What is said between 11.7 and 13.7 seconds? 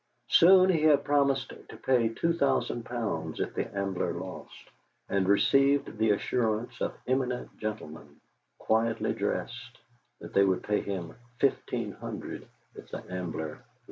hundred if the Ambler won.